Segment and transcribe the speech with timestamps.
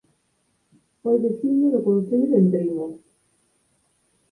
[1.01, 2.87] Foi veciño do Concello de Entrimo